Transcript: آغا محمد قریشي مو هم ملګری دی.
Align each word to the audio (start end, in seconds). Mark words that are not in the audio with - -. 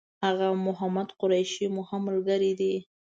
آغا 0.29 0.49
محمد 0.67 1.07
قریشي 1.19 1.65
مو 1.73 1.81
هم 1.89 2.01
ملګری 2.07 2.51
دی. 2.59 2.73